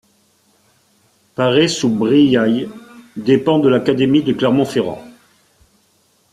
Paray-sous-Briailles 1.35 2.67
dépend 3.15 3.59
de 3.59 3.69
l'académie 3.69 4.23
de 4.23 4.33
Clermont-Ferrand. 4.33 4.99